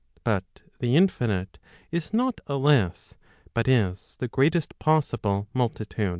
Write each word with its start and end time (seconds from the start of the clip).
But 0.23 0.63
the 0.79 0.95
infinite 0.95 1.59
is 1.91 2.11
not 2.11 2.41
a 2.47 2.59
Jess, 2.59 3.13
but 3.53 3.67
is 3.67 4.15
the 4.19 4.27
greatest 4.27 4.79
possible 4.79 5.47
multitude. 5.53 6.09